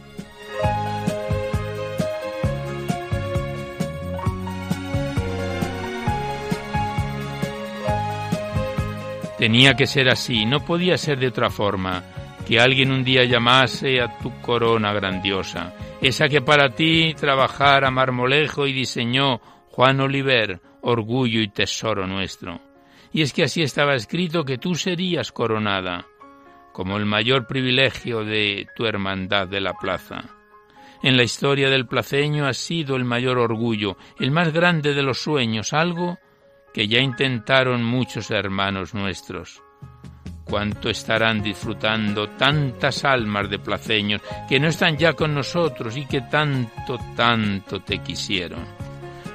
[9.37, 12.03] Tenía que ser así, no podía ser de otra forma,
[12.47, 18.65] que alguien un día llamase a tu corona grandiosa, esa que para ti trabajara Marmolejo
[18.65, 22.61] y diseñó Juan Oliver, orgullo y tesoro nuestro.
[23.13, 26.07] Y es que así estaba escrito que tú serías coronada,
[26.73, 30.23] como el mayor privilegio de tu hermandad de la plaza.
[31.03, 35.19] En la historia del placeño ha sido el mayor orgullo, el más grande de los
[35.19, 36.17] sueños, algo
[36.77, 39.63] que ya intentaron muchos hermanos nuestros.
[40.43, 46.21] Cuánto estarán disfrutando tantas almas de placeños que no están ya con nosotros y que
[46.21, 48.63] tanto, tanto te quisieron.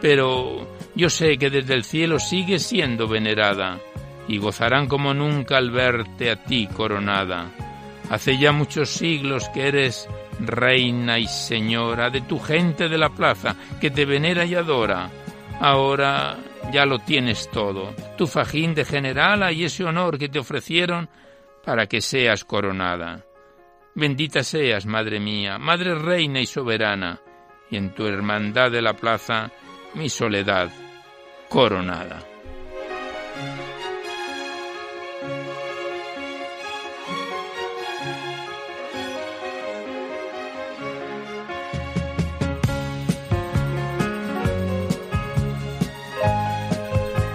[0.00, 3.80] Pero yo sé que desde el cielo sigues siendo venerada
[4.28, 7.50] y gozarán como nunca al verte a ti coronada.
[8.08, 13.56] Hace ya muchos siglos que eres reina y señora de tu gente de la plaza
[13.80, 15.10] que te venera y adora.
[15.58, 16.38] Ahora
[16.70, 21.08] ya lo tienes todo, tu fajín de generala y ese honor que te ofrecieron
[21.64, 23.24] para que seas coronada.
[23.94, 27.20] Bendita seas, Madre mía, Madre reina y soberana,
[27.70, 29.50] y en tu hermandad de la plaza
[29.94, 30.70] mi soledad
[31.48, 32.31] coronada.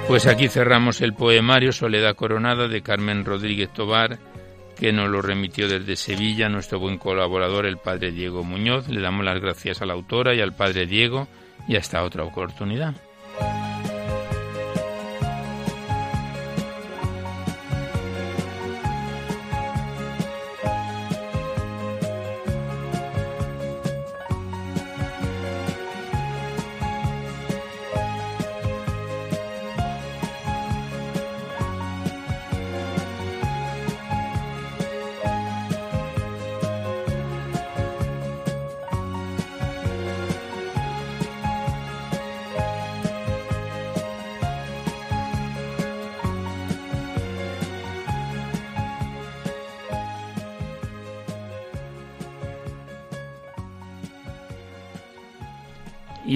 [0.07, 4.17] Pues aquí cerramos el poemario Soledad Coronada de Carmen Rodríguez Tobar,
[4.77, 8.87] que nos lo remitió desde Sevilla nuestro buen colaborador, el padre Diego Muñoz.
[8.87, 11.27] Le damos las gracias a la autora y al padre Diego
[11.67, 12.95] y hasta otra oportunidad.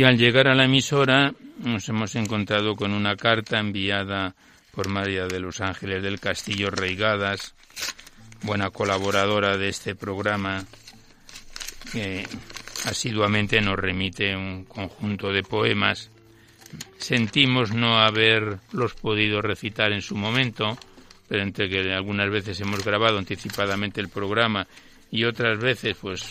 [0.02, 4.34] Y al llegar a la emisora nos hemos encontrado con una carta enviada
[4.72, 7.54] por María de los Ángeles del Castillo Reigadas,
[8.41, 10.66] buena colaboradora de este programa,
[11.91, 12.28] que
[12.86, 16.10] asiduamente nos remite un conjunto de poemas.
[16.97, 20.80] Sentimos no haberlos podido recitar en su momento,
[21.28, 24.66] pero entre que algunas veces hemos grabado anticipadamente el programa
[25.12, 26.26] y otras veces pues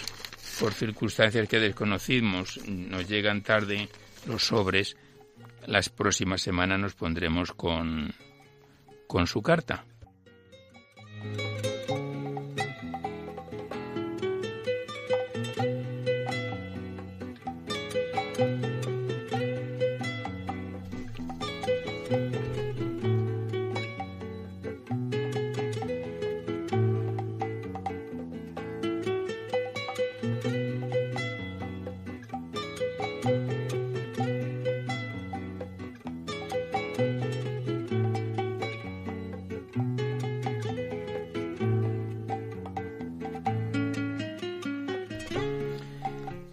[0.61, 3.89] por circunstancias que desconocimos, nos llegan tarde
[4.27, 4.95] los sobres,
[5.67, 8.13] las próximas semanas nos pondremos con,
[9.07, 9.85] con su carta.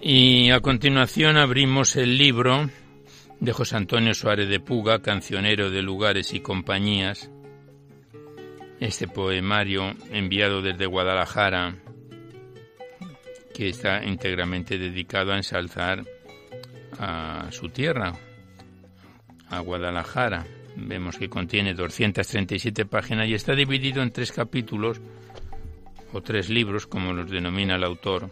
[0.09, 2.69] Y a continuación abrimos el libro
[3.41, 7.29] de José Antonio Suárez de Puga, cancionero de lugares y compañías.
[8.79, 11.75] Este poemario enviado desde Guadalajara,
[13.53, 16.05] que está íntegramente dedicado a ensalzar
[16.97, 18.13] a su tierra,
[19.49, 20.47] a Guadalajara.
[20.77, 25.01] Vemos que contiene 237 páginas y está dividido en tres capítulos
[26.13, 28.31] o tres libros, como los denomina el autor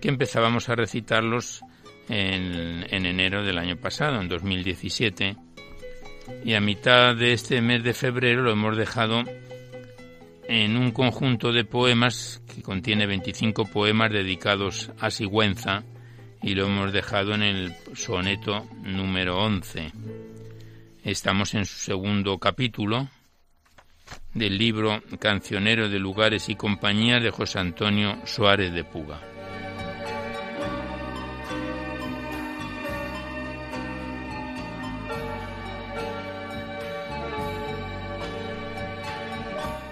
[0.00, 1.62] que empezábamos a recitarlos
[2.08, 5.36] en, en enero del año pasado, en 2017,
[6.44, 9.22] y a mitad de este mes de febrero lo hemos dejado
[10.48, 15.84] en un conjunto de poemas que contiene 25 poemas dedicados a Sigüenza
[16.42, 19.90] y lo hemos dejado en el soneto número 11.
[21.02, 23.08] Estamos en su segundo capítulo
[24.34, 29.20] del libro Cancionero de Lugares y Compañías de José Antonio Suárez de Puga.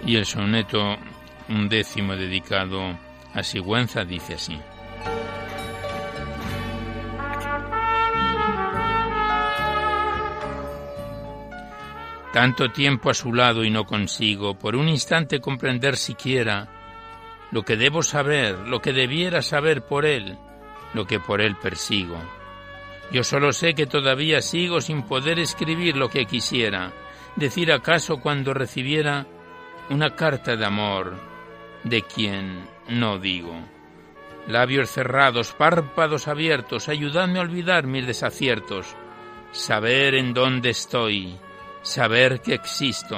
[0.05, 0.97] Y el soneto
[1.49, 2.97] un décimo dedicado
[3.33, 4.59] a Sigüenza dice así.
[12.35, 16.67] Tanto tiempo a su lado y no consigo por un instante comprender siquiera
[17.53, 20.37] lo que debo saber, lo que debiera saber por él,
[20.93, 22.17] lo que por él persigo.
[23.09, 26.91] Yo solo sé que todavía sigo sin poder escribir lo que quisiera,
[27.37, 29.25] decir acaso cuando recibiera
[29.89, 31.15] una carta de amor
[31.85, 33.55] de quien no digo.
[34.49, 38.93] Labios cerrados, párpados abiertos, ayudadme a olvidar mis desaciertos,
[39.53, 41.39] saber en dónde estoy,
[41.85, 43.17] saber que existo.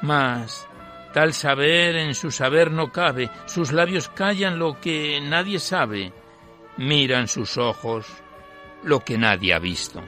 [0.00, 0.66] Mas
[1.12, 6.12] tal saber en su saber no cabe, sus labios callan lo que nadie sabe,
[6.76, 8.06] miran sus ojos
[8.82, 10.02] lo que nadie ha visto.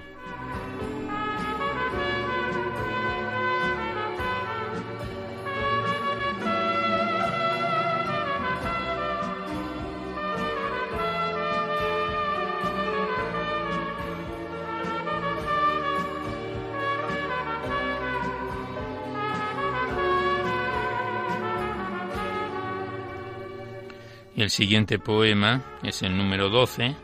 [24.53, 26.95] Siguiente poema es el número 12,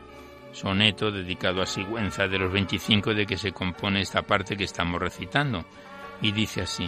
[0.53, 5.01] soneto dedicado a Sigüenza de los 25 de que se compone esta parte que estamos
[5.01, 5.65] recitando.
[6.21, 6.87] Y dice así.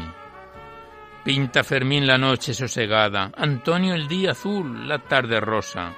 [1.24, 5.94] Pinta Fermín la noche sosegada, Antonio el día azul, la tarde rosa,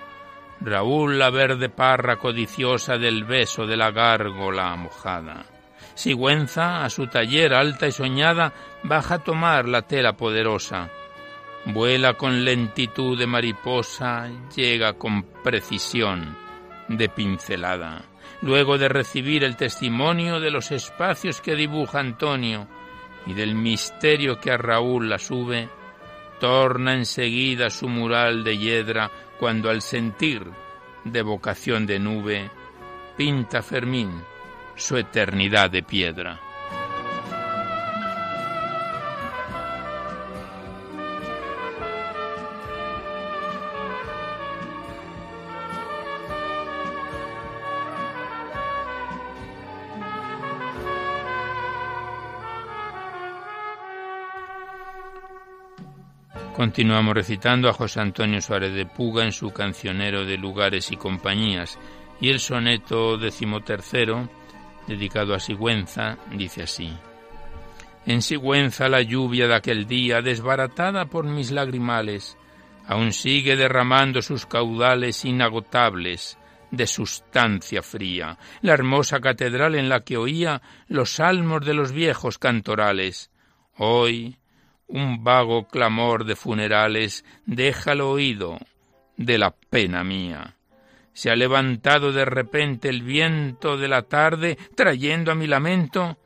[0.60, 5.44] Raúl la verde parra codiciosa del beso de la gárgola mojada.
[5.94, 8.52] Sigüenza a su taller alta y soñada
[8.84, 10.88] baja a tomar la tela poderosa.
[11.64, 16.36] Vuela con lentitud de mariposa, llega con precisión
[16.88, 18.04] de pincelada.
[18.40, 22.66] Luego de recibir el testimonio de los espacios que dibuja Antonio,
[23.26, 25.68] y del misterio que a Raúl la sube,
[26.40, 30.44] torna enseguida su mural de hiedra cuando al sentir
[31.04, 32.50] de vocación de nube
[33.16, 34.10] pinta Fermín
[34.74, 36.40] su eternidad de piedra.
[56.62, 61.76] Continuamos recitando a José Antonio Suárez de Puga en su cancionero de lugares y compañías
[62.20, 64.28] y el soneto decimotercero,
[64.86, 66.96] dedicado a Sigüenza, dice así.
[68.06, 72.38] En Sigüenza la lluvia de aquel día, desbaratada por mis lagrimales,
[72.86, 76.38] aún sigue derramando sus caudales inagotables
[76.70, 82.38] de sustancia fría, la hermosa catedral en la que oía los salmos de los viejos
[82.38, 83.32] cantorales.
[83.78, 84.36] Hoy,
[84.92, 88.58] un vago clamor de funerales deja el oído
[89.16, 90.56] de la pena mía.
[91.14, 96.18] Se ha levantado de repente el viento de la tarde, trayendo a mi lamento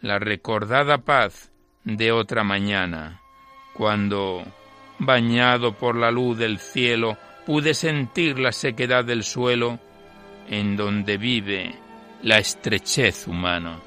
[0.00, 1.52] la recordada paz
[1.84, 3.20] de otra mañana,
[3.74, 4.44] cuando,
[4.98, 9.78] bañado por la luz del cielo, pude sentir la sequedad del suelo
[10.48, 11.74] en donde vive
[12.22, 13.78] la estrechez humana.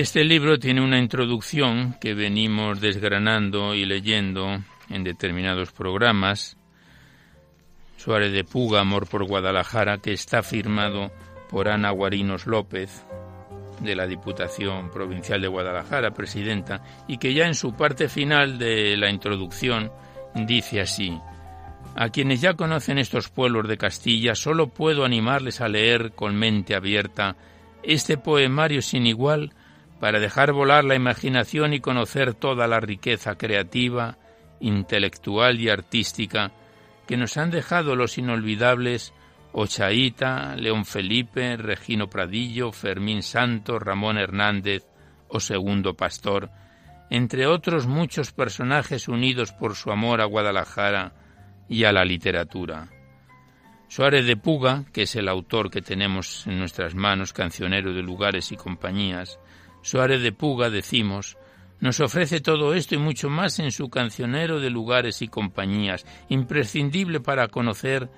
[0.00, 6.56] Este libro tiene una introducción que venimos desgranando y leyendo en determinados programas.
[7.98, 11.12] Suárez de Puga, Amor por Guadalajara, que está firmado
[11.50, 13.04] por Ana Guarinos López,
[13.80, 18.96] de la Diputación Provincial de Guadalajara, presidenta, y que ya en su parte final de
[18.96, 19.92] la introducción
[20.34, 21.20] dice así.
[21.94, 26.74] A quienes ya conocen estos pueblos de Castilla, solo puedo animarles a leer con mente
[26.74, 27.36] abierta
[27.82, 29.52] este poemario sin igual
[30.00, 34.16] para dejar volar la imaginación y conocer toda la riqueza creativa,
[34.58, 36.52] intelectual y artística
[37.06, 39.12] que nos han dejado los inolvidables
[39.52, 44.86] Ochaíta, León Felipe, Regino Pradillo, Fermín Santos, Ramón Hernández
[45.28, 46.50] o Segundo Pastor,
[47.10, 51.12] entre otros muchos personajes unidos por su amor a Guadalajara
[51.68, 52.88] y a la literatura.
[53.88, 58.52] Suárez de Puga, que es el autor que tenemos en nuestras manos, cancionero de lugares
[58.52, 59.40] y compañías,
[59.82, 61.36] Suárez de Puga, decimos,
[61.80, 67.20] nos ofrece todo esto y mucho más en su cancionero de lugares y compañías, imprescindible
[67.20, 68.08] para conocer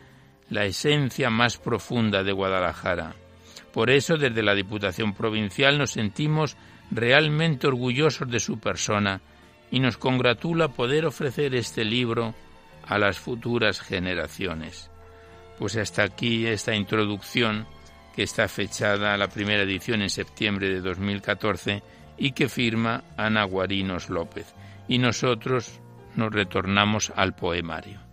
[0.51, 3.15] la esencia más profunda de Guadalajara.
[3.73, 6.57] Por eso, desde la Diputación Provincial nos sentimos
[6.91, 9.23] realmente orgullosos de su persona
[9.71, 12.35] y nos congratula poder ofrecer este libro
[12.87, 14.91] a las futuras generaciones.
[15.59, 17.67] Pues hasta aquí esta introducción
[18.15, 21.83] que está fechada la primera edición en septiembre de 2014
[22.19, 24.55] y que firma Ana Guarinos López.
[24.89, 25.81] Y nosotros
[26.15, 28.12] nos retornamos al poemario.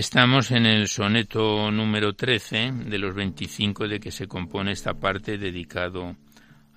[0.00, 5.36] estamos en el soneto número 13 de los 25 de que se compone esta parte
[5.36, 6.16] dedicado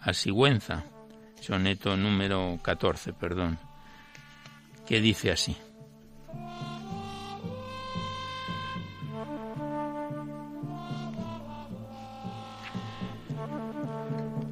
[0.01, 0.83] a Sigüenza,
[1.39, 3.59] soneto número 14, perdón,
[4.85, 5.55] que dice así.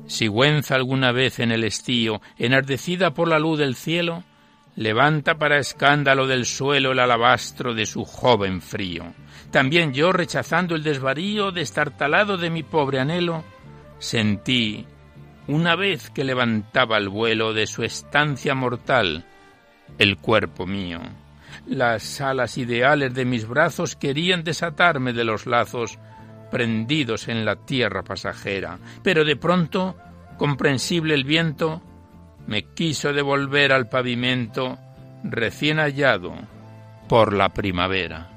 [0.08, 4.24] Sigüenza alguna vez en el estío, enardecida por la luz del cielo,
[4.76, 9.14] levanta para escándalo del suelo el alabastro de su joven frío.
[9.52, 13.44] También yo, rechazando el desvarío, destartalado de mi pobre anhelo,
[14.00, 14.86] sentí,
[15.48, 19.26] una vez que levantaba el vuelo de su estancia mortal,
[19.98, 21.02] el cuerpo mío.
[21.68, 26.00] Las alas ideales de mis brazos querían desatarme de los lazos
[26.50, 29.96] prendidos en la tierra pasajera, pero de pronto,
[30.38, 31.82] comprensible el viento,
[32.52, 34.78] me quiso devolver al pavimento
[35.24, 36.34] recién hallado
[37.08, 38.31] por la primavera.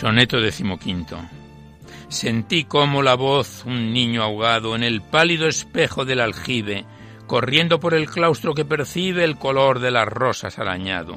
[0.00, 1.18] Soneto decimoquinto.
[2.08, 6.86] Sentí como la voz un niño ahogado en el pálido espejo del aljibe,
[7.26, 11.16] corriendo por el claustro que percibe el color de las rosas arañado.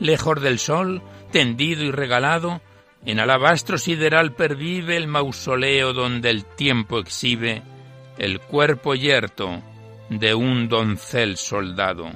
[0.00, 2.60] Lejos del sol, tendido y regalado,
[3.06, 7.62] en alabastro sideral pervive el mausoleo donde el tiempo exhibe
[8.18, 9.62] el cuerpo yerto
[10.08, 12.10] de un doncel soldado.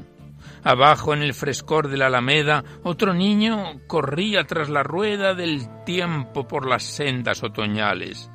[0.65, 6.49] Abajo en el frescor de la alameda, otro niño corría tras la rueda del tiempo
[6.49, 8.31] por las sendas otoñales.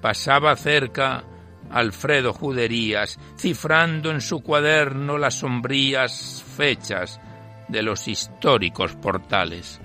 [0.00, 1.24] Pasaba cerca
[1.70, 7.20] Alfredo Juderías, cifrando en su cuaderno las sombrías fechas
[7.68, 9.80] de los históricos portales.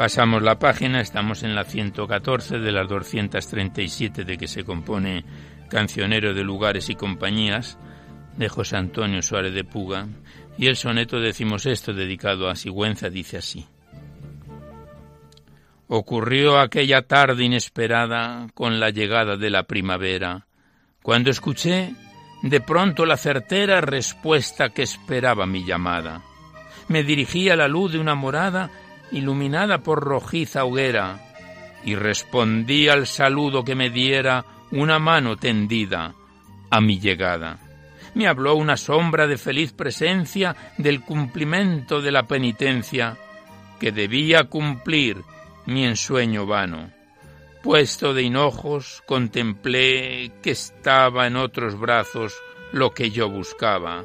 [0.00, 5.26] Pasamos la página, estamos en la 114 de las 237 de que se compone
[5.68, 7.78] Cancionero de Lugares y Compañías
[8.34, 10.06] de José Antonio Suárez de Puga
[10.56, 13.66] y el soneto esto dedicado a Sigüenza dice así.
[15.86, 20.46] Ocurrió aquella tarde inesperada con la llegada de la primavera,
[21.02, 21.92] cuando escuché
[22.42, 26.22] de pronto la certera respuesta que esperaba mi llamada.
[26.88, 28.70] Me dirigí a la luz de una morada
[29.12, 31.18] iluminada por rojiza hoguera,
[31.84, 36.14] y respondí al saludo que me diera una mano tendida
[36.70, 37.58] a mi llegada.
[38.14, 43.16] Me habló una sombra de feliz presencia del cumplimiento de la penitencia
[43.78, 45.22] que debía cumplir
[45.66, 46.90] mi ensueño vano.
[47.62, 52.34] Puesto de hinojos, contemplé que estaba en otros brazos
[52.72, 54.04] lo que yo buscaba,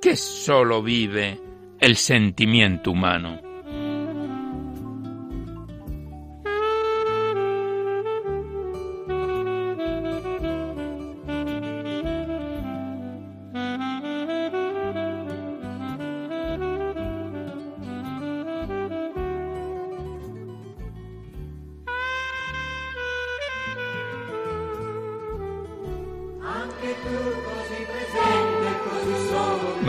[0.00, 1.40] que sólo vive
[1.80, 3.45] el sentimiento humano.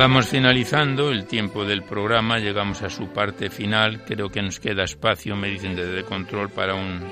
[0.10, 4.86] Vamos finalizando el tiempo del programa, llegamos a su parte final, creo que nos queda
[4.86, 7.04] espacio, me dicen desde control, para un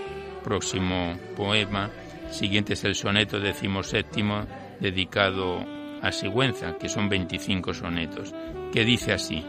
[0.42, 1.92] próximo poema.
[2.32, 4.46] Siguiente es el soneto decimoséptimo
[4.80, 5.60] dedicado
[6.02, 8.34] a Sigüenza, que son 25 sonetos,
[8.72, 9.44] que dice así.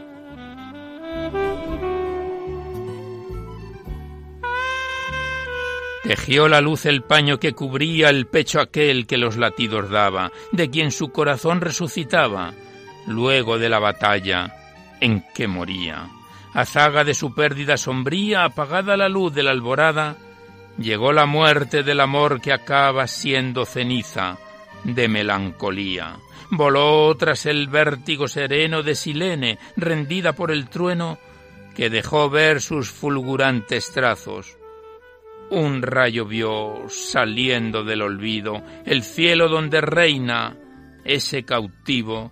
[6.03, 10.69] Tejió la luz el paño que cubría el pecho aquel que los latidos daba, de
[10.69, 12.53] quien su corazón resucitaba
[13.07, 14.53] luego de la batalla
[14.99, 16.07] en que moría.
[16.53, 20.15] A zaga de su pérdida sombría, apagada la luz de la alborada,
[20.77, 24.37] llegó la muerte del amor que acaba siendo ceniza
[24.83, 26.17] de melancolía.
[26.49, 31.17] Voló tras el vértigo sereno de Silene, rendida por el trueno,
[31.75, 34.57] que dejó ver sus fulgurantes trazos.
[35.49, 40.55] Un rayo vio, saliendo del olvido, el cielo donde reina
[41.05, 42.31] ese cautivo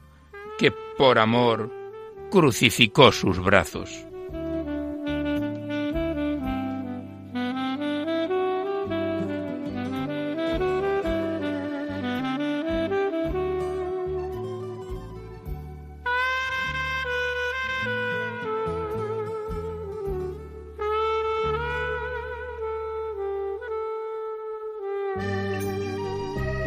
[0.98, 1.70] por amor
[2.32, 4.05] crucificó sus brazos.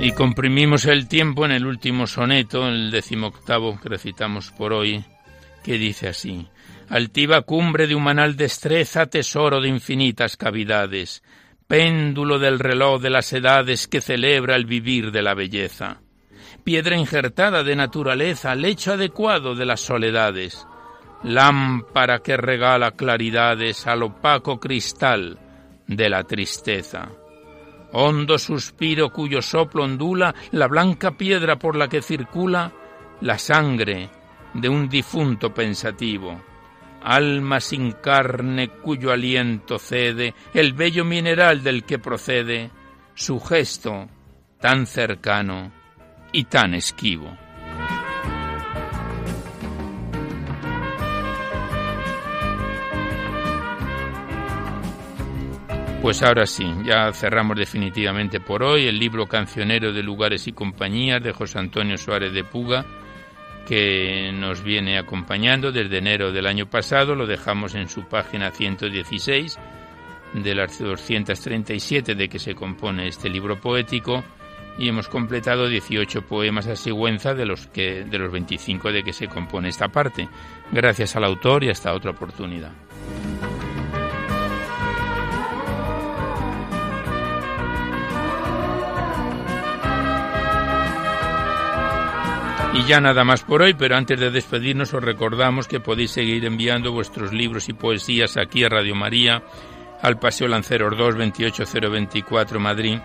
[0.08, 5.04] Y comprimimos el tiempo en el último soneto, el decimoctavo que recitamos por hoy,
[5.62, 6.48] que dice así:
[6.88, 11.22] Altiva cumbre de humanal destreza, tesoro de infinitas cavidades,
[11.66, 16.00] péndulo del reloj de las edades que celebra el vivir de la belleza,
[16.64, 20.66] piedra injertada de naturaleza, lecho adecuado de las soledades,
[21.22, 25.38] lámpara que regala claridades al opaco cristal
[25.86, 27.10] de la tristeza
[27.92, 32.72] hondo suspiro cuyo soplo ondula la blanca piedra por la que circula
[33.20, 34.10] la sangre
[34.54, 36.40] de un difunto pensativo,
[37.02, 42.70] alma sin carne cuyo aliento cede el bello mineral del que procede
[43.14, 44.08] su gesto
[44.60, 45.72] tan cercano
[46.32, 47.47] y tan esquivo.
[56.00, 61.20] Pues ahora sí, ya cerramos definitivamente por hoy el libro cancionero de lugares y compañías
[61.22, 62.86] de José Antonio Suárez de Puga,
[63.66, 69.58] que nos viene acompañando desde enero del año pasado, lo dejamos en su página 116
[70.34, 74.22] de las 237 de que se compone este libro poético
[74.78, 79.12] y hemos completado 18 poemas a Sigüenza de los que de los 25 de que
[79.12, 80.28] se compone esta parte.
[80.70, 82.70] Gracias al autor y hasta otra oportunidad.
[92.78, 96.44] Y ya nada más por hoy, pero antes de despedirnos os recordamos que podéis seguir
[96.44, 99.42] enviando vuestros libros y poesías aquí a Radio María,
[100.00, 102.98] al Paseo Lanceros 2, 28024 Madrid,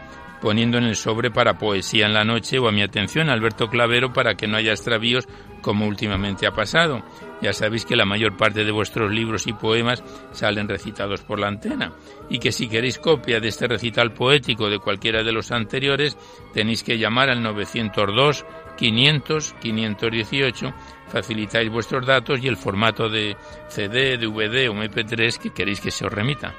[0.44, 4.14] poniendo en el sobre para poesía en la noche o a mi atención Alberto Clavero
[4.14, 5.28] para que no haya extravíos
[5.62, 7.02] como últimamente ha pasado.
[7.42, 10.04] Ya sabéis que la mayor parte de vuestros libros y poemas
[10.34, 11.94] salen recitados por la antena
[12.30, 16.18] y que si queréis copia de este recital poético de cualquiera de los anteriores
[16.54, 18.46] tenéis que llamar al 902
[18.78, 20.74] 500 518,
[21.08, 26.06] facilitáis vuestros datos y el formato de CD, DVD o MP3 que queréis que se
[26.06, 26.54] os remita.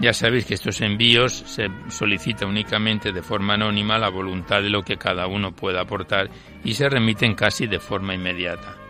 [0.00, 4.82] Ya sabéis que estos envíos se solicita únicamente de forma anónima la voluntad de lo
[4.82, 6.28] que cada uno pueda aportar
[6.62, 8.83] y se remiten casi de forma inmediata.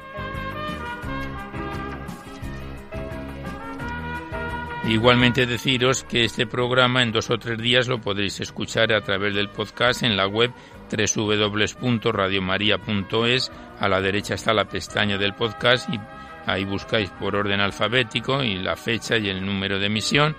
[4.86, 9.34] Igualmente deciros que este programa en dos o tres días lo podréis escuchar a través
[9.34, 10.52] del podcast en la web
[10.90, 13.50] www.radiomaria.es.
[13.80, 15.98] A la derecha está la pestaña del podcast y
[16.46, 20.36] ahí buscáis por orden alfabético y la fecha y el número de emisión,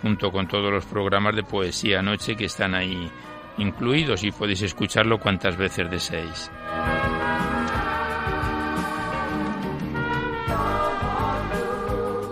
[0.00, 3.10] junto con todos los programas de poesía anoche que están ahí
[3.58, 6.52] incluidos y podéis escucharlo cuantas veces deseéis.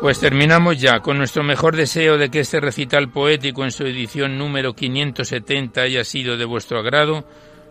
[0.01, 4.39] Pues terminamos ya con nuestro mejor deseo de que este recital poético en su edición
[4.39, 7.27] número 570 haya sido de vuestro agrado.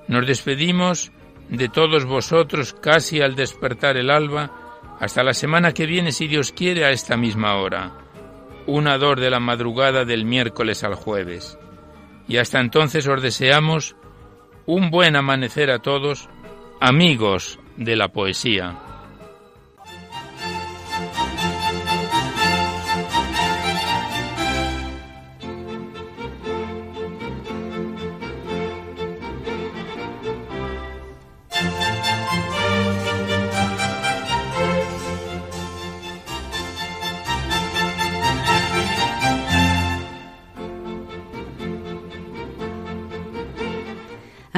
[0.08, 1.12] Nos despedimos
[1.50, 4.52] de todos vosotros casi al despertar el alba.
[5.00, 7.94] Hasta la semana que viene, si Dios quiere, a esta misma hora.
[8.68, 11.58] Una dor de la madrugada del miércoles al jueves.
[12.28, 13.96] Y hasta entonces os deseamos
[14.68, 16.30] un buen amanecer a todos,
[16.80, 18.89] amigos de la poesía.